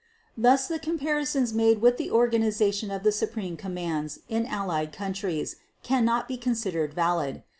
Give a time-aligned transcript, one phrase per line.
[0.35, 6.27] Thus the comparisons made with the organization of the supreme commands in Allied countries cannot
[6.27, 7.43] be considered valid.